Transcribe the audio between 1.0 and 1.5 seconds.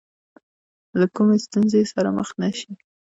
کومې